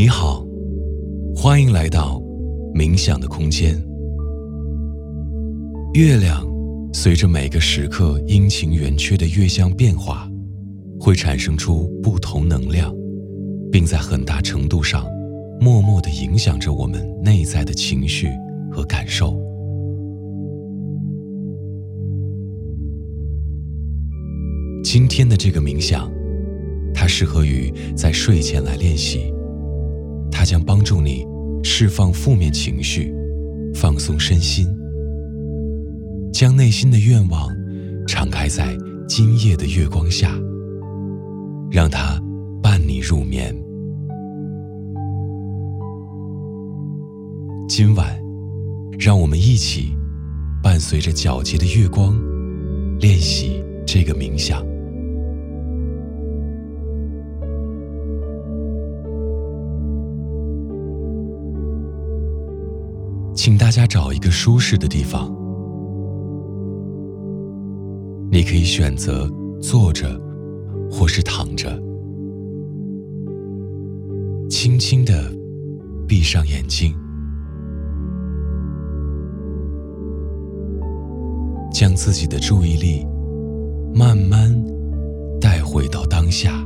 [0.00, 0.46] 你好，
[1.34, 2.22] 欢迎来到
[2.72, 3.74] 冥想的空间。
[5.94, 6.46] 月亮
[6.92, 10.30] 随着每个时刻阴晴圆缺的月相变化，
[11.00, 12.94] 会产生出不同能量，
[13.72, 15.04] 并在很大程度上
[15.60, 18.28] 默默的影响着我们内在的情绪
[18.70, 19.36] 和感受。
[24.84, 26.08] 今天的这个冥想，
[26.94, 29.34] 它适合于在睡前来练习。
[30.30, 31.26] 它将帮助你
[31.62, 33.12] 释放负面情绪，
[33.74, 34.66] 放松身心，
[36.32, 37.48] 将内心的愿望
[38.06, 38.76] 敞开在
[39.08, 40.32] 今夜的月光下，
[41.70, 42.20] 让它
[42.62, 43.54] 伴你入眠。
[47.68, 48.18] 今晚，
[48.98, 49.92] 让我们一起
[50.62, 52.16] 伴随着皎洁的月光，
[52.98, 54.64] 练习这个冥想。
[63.38, 65.32] 请大家找一个舒适的地方，
[68.32, 69.30] 你可以选择
[69.62, 70.20] 坐着，
[70.90, 71.70] 或是躺着，
[74.50, 75.32] 轻轻的
[76.08, 76.92] 闭上眼睛，
[81.72, 83.06] 将自己的注意力
[83.94, 84.52] 慢慢
[85.40, 86.60] 带回到当下。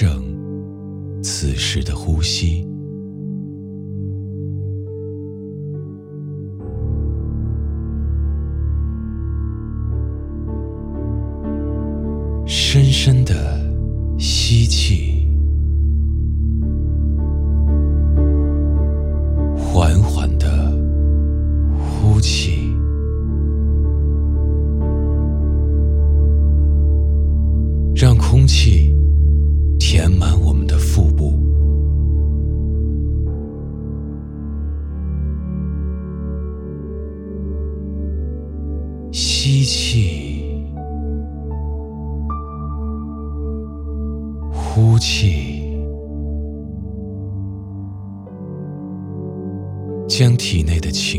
[0.00, 2.66] 整此时的呼吸，
[50.20, 51.09] 将体内的气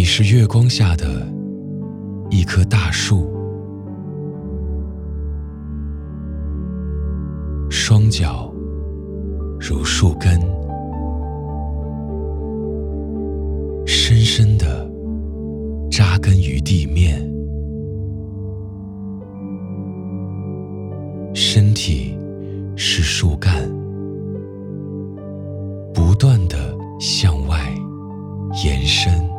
[0.00, 1.30] 你是月光下的
[2.30, 3.30] 一棵大树，
[7.68, 8.50] 双脚
[9.60, 10.40] 如树根，
[13.86, 14.90] 深深的
[15.90, 17.20] 扎根于地面，
[21.34, 22.16] 身体
[22.74, 23.68] 是树干，
[25.92, 27.58] 不断的向外
[28.64, 29.29] 延伸。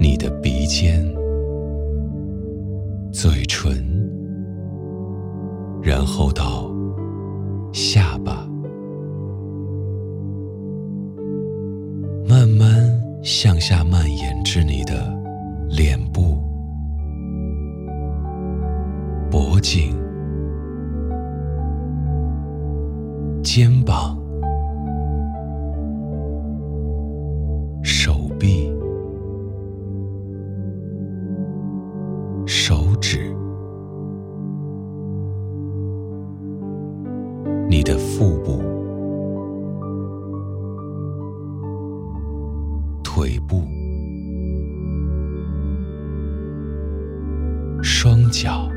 [0.00, 1.04] 你的鼻尖、
[3.12, 3.86] 嘴唇。
[5.80, 6.70] 然后到
[7.72, 8.46] 下巴，
[12.28, 15.16] 慢慢向下蔓延至你的
[15.70, 16.42] 脸部、
[19.30, 19.96] 脖颈、
[23.42, 24.17] 肩膀、
[37.70, 38.62] 你的腹部、
[43.04, 43.62] 腿部、
[47.82, 48.70] 双脚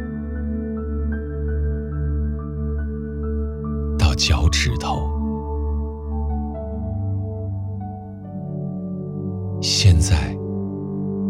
[3.97, 5.09] 到脚趾头。
[9.61, 10.35] 现在，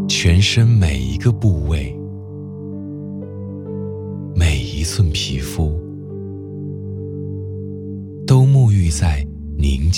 [0.07, 1.95] 全身每一个部位。
[4.33, 5.79] 每一寸皮肤，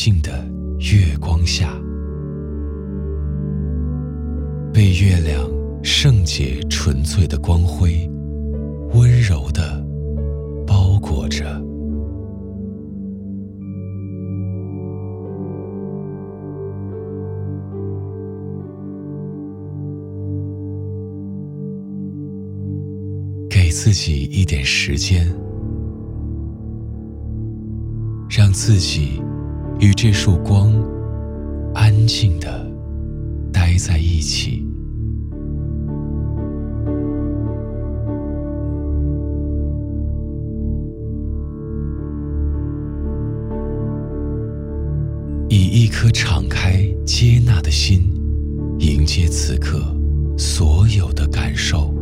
[0.03, 0.45] 静的
[0.79, 1.73] 月光下，
[4.73, 5.49] 被月亮
[5.81, 8.05] 圣洁纯粹的光辉
[8.95, 9.81] 温柔的
[10.67, 11.45] 包裹着。
[23.49, 25.25] 给自己一点时间，
[28.29, 29.21] 让自己
[29.79, 30.71] 与这束光
[31.73, 32.65] 安静的
[33.51, 34.65] 待在一起。
[45.49, 48.01] 以一颗敞开接纳的心，
[48.79, 49.79] 迎接此刻
[50.35, 51.93] 所有的感受。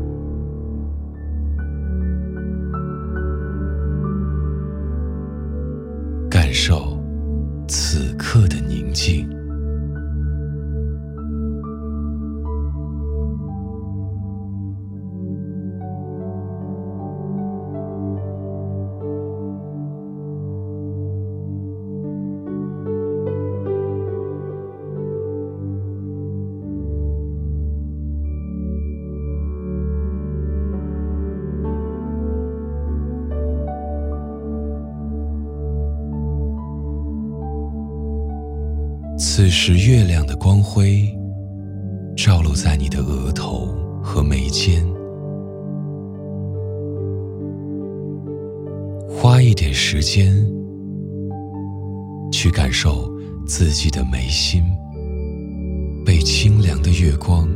[39.41, 41.01] 此时，月亮的光辉
[42.15, 44.85] 照落在你的额头和眉间。
[49.09, 50.31] 花一点时间，
[52.31, 53.11] 去感受
[53.47, 54.61] 自己的眉心
[56.05, 57.49] 被清凉的月光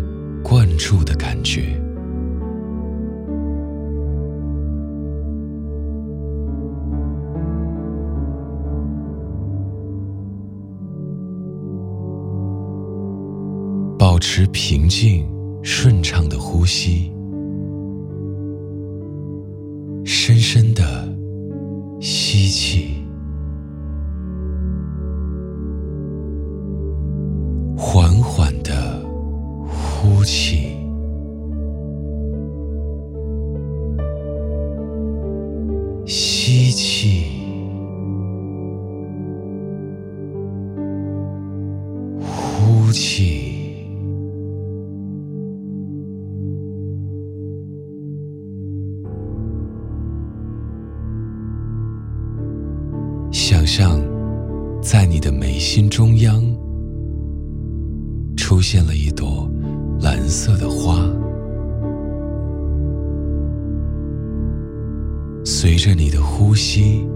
[0.43, 1.79] 灌注的感觉。
[14.56, 15.28] 平静、
[15.62, 17.12] 顺畅的呼吸，
[55.06, 56.44] 在你的眉心中央，
[58.35, 59.47] 出现了一朵
[60.02, 60.97] 蓝色的花，
[65.45, 67.07] 随着你的呼吸，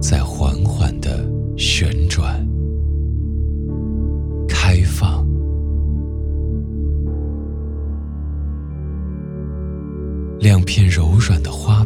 [0.00, 2.34] 在缓缓的旋转、
[4.48, 5.22] 开放，
[10.38, 11.79] 两片柔软的花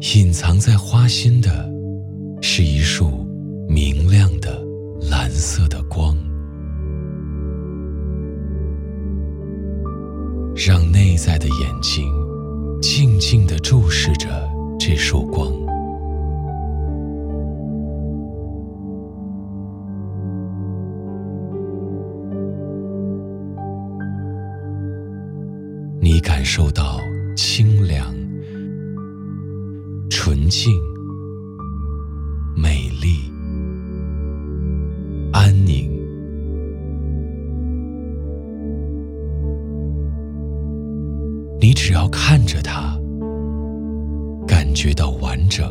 [0.00, 1.68] 隐藏在花心的，
[2.42, 3.26] 是一束
[3.68, 4.62] 明亮的
[5.10, 6.16] 蓝色的光，
[10.54, 12.06] 让内在的眼睛
[12.80, 14.28] 静静的注视着。
[14.78, 15.50] 这束光，
[41.86, 42.98] 只要看着它
[44.44, 45.64] 感觉到完整。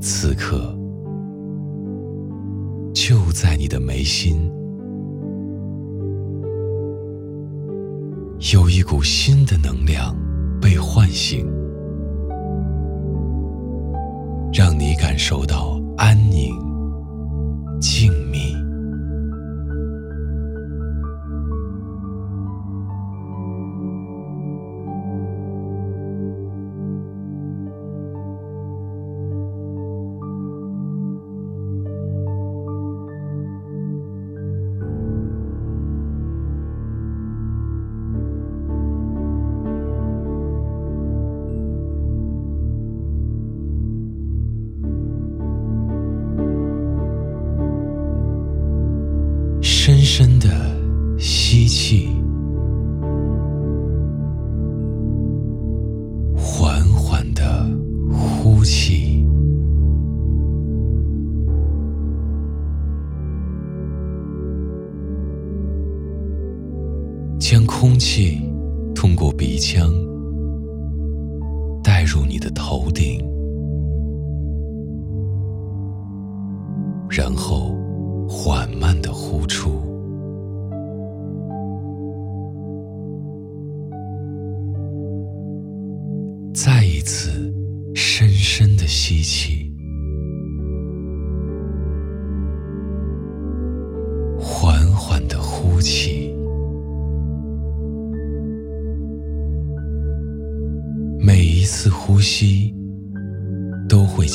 [0.00, 0.76] 此刻
[2.92, 4.50] 就在你的眉心
[8.52, 10.16] 有一股新的能量
[10.60, 11.46] 被唤醒
[14.52, 16.52] 让你感受到安宁
[17.80, 18.12] 静
[67.38, 68.42] 将空气
[68.94, 69.92] 通过鼻腔
[71.82, 73.24] 带入你的头顶，
[77.08, 77.74] 然后
[78.28, 79.87] 缓慢的呼出。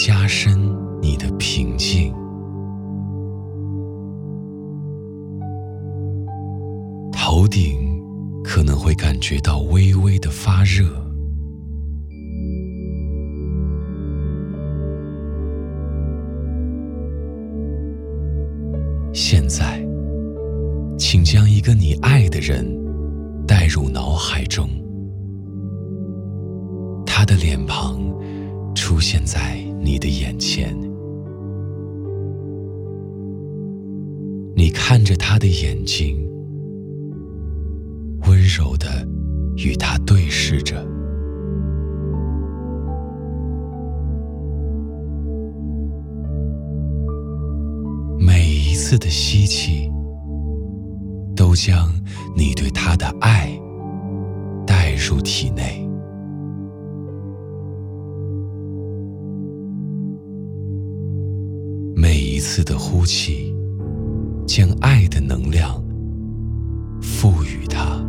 [0.05, 0.69] 加深
[1.01, 2.13] 你的平静。
[7.09, 8.03] 头顶
[8.43, 11.02] 可能会感觉到微微的发热。
[35.13, 36.17] 着他的眼睛，
[38.27, 39.07] 温柔的
[39.57, 40.83] 与他对视着。
[48.17, 49.87] 每一次的吸气，
[51.35, 51.93] 都将
[52.35, 53.51] 你对他的爱
[54.65, 55.87] 带入体内；
[61.95, 63.52] 每一次的呼气，
[64.45, 65.81] 将爱的能量
[67.01, 68.02] 赋予他，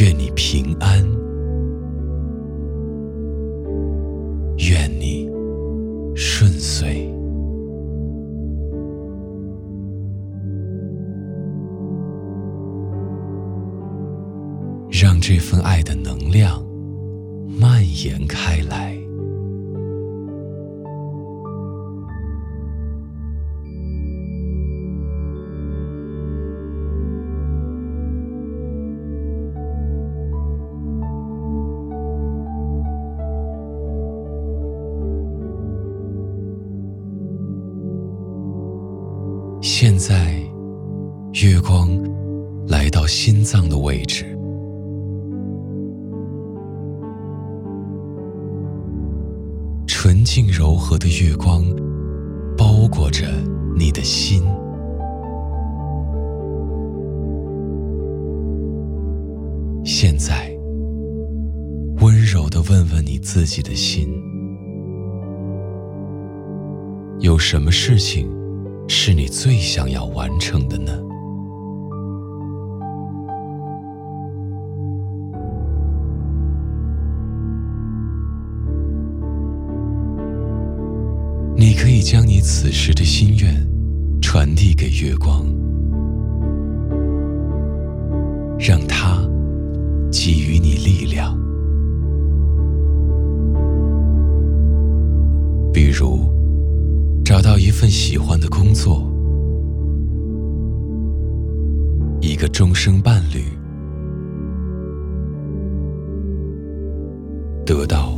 [0.00, 1.13] 愿你平安，
[39.66, 40.34] 现在，
[41.42, 41.88] 月光
[42.68, 44.26] 来到心脏的位置，
[49.86, 51.64] 纯净柔和的月光
[52.58, 53.26] 包裹着
[53.74, 54.42] 你的心。
[59.82, 60.54] 现在，
[62.02, 64.12] 温柔的问问你自己的心，
[67.20, 68.28] 有什么事情？
[68.96, 70.92] 是你最想要完成的呢？
[81.54, 83.54] 你可以将你此时的心愿
[84.22, 85.44] 传递给月光，
[88.58, 89.18] 让它
[90.10, 91.36] 给予你力量，
[95.72, 96.33] 比如。
[97.44, 99.06] 到一份喜欢的工作，
[102.22, 103.44] 一个终生伴侣，
[107.66, 108.16] 得到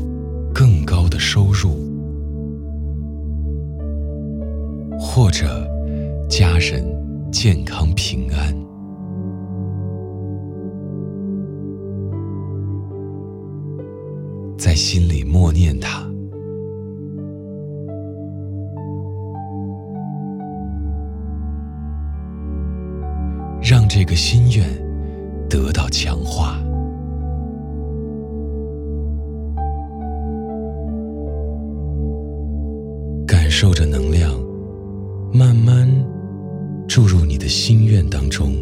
[0.55, 1.75] 更高的收入，
[4.97, 5.69] 或者
[6.31, 6.85] 家人
[7.33, 8.55] 健康平安，
[14.57, 16.06] 在心里默念他。
[24.07, 24.67] 个心愿
[25.51, 26.59] 得到强化。
[33.27, 34.33] 感受着能量
[35.33, 35.89] 慢慢
[36.89, 38.55] 注入你的心愿当中。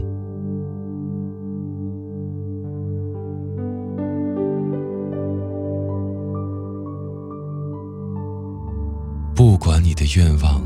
[9.34, 10.62] 不管你的愿望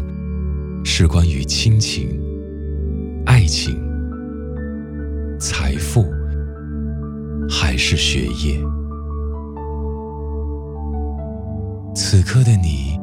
[0.85, 2.06] 是关于亲情、
[3.25, 3.75] 爱情、
[5.38, 6.04] 财富，
[7.49, 8.61] 还是学业，
[11.95, 12.99] 此刻的你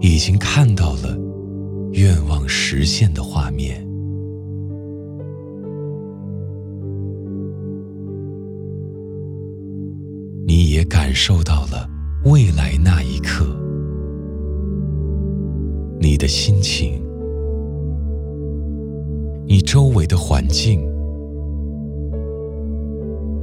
[0.00, 1.18] 已经看到了
[1.92, 3.84] 愿望实现的画面，
[10.46, 11.88] 你也感受到了
[12.24, 13.44] 未来那一刻。
[16.00, 17.02] 你的心情，
[19.46, 20.80] 你周围的环境，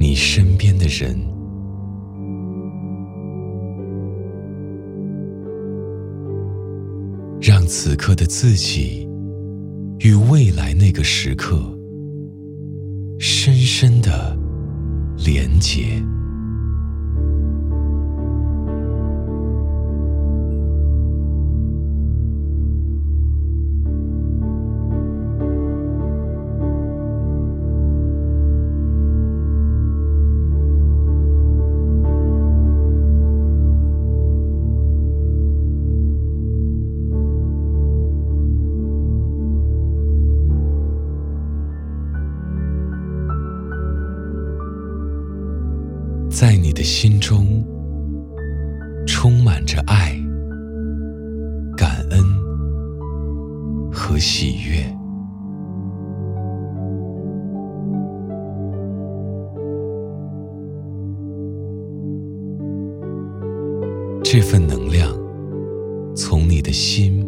[0.00, 1.14] 你身边的人，
[7.38, 9.06] 让此刻的自己
[9.98, 11.60] 与未来那个时刻
[13.18, 14.34] 深深的
[15.22, 16.02] 连结。
[46.40, 47.62] 在你的心中
[49.06, 50.18] 充满着爱、
[51.76, 52.18] 感恩
[53.92, 54.82] 和喜悦，
[64.24, 65.14] 这份能量
[66.16, 67.22] 从你的心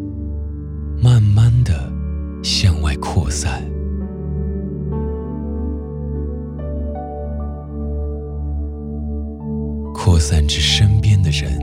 [10.05, 11.61] 扩散至身边的人，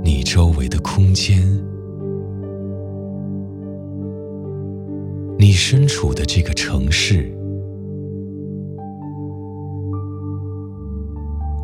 [0.00, 1.42] 你周围的空间，
[5.36, 7.36] 你身处的这个城市，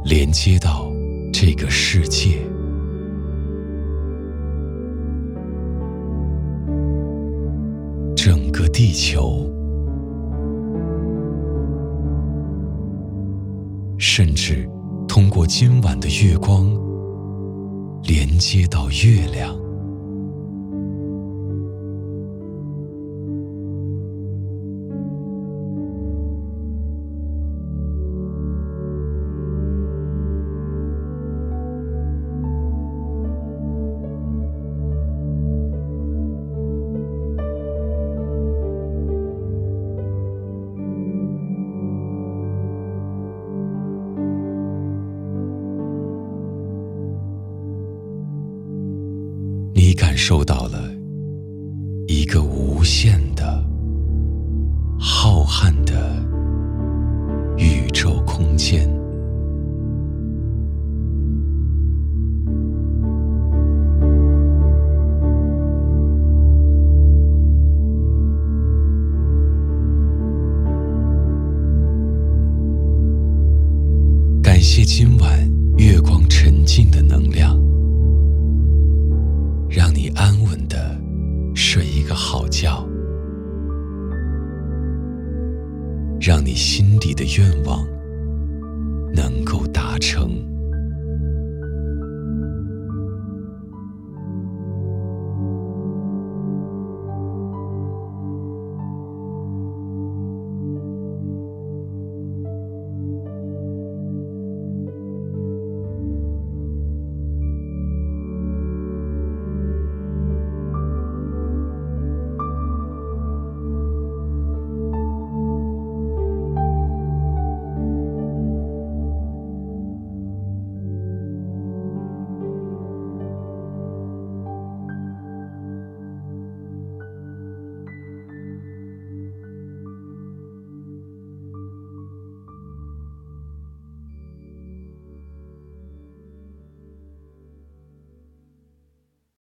[0.05, 0.91] 连接到
[1.33, 2.41] 这个世界，
[8.17, 9.48] 整个地球。
[14.19, 14.69] 甚至
[15.07, 16.69] 通过今晚的月光，
[18.03, 19.57] 连接到月亮。
[50.29, 50.68] 受到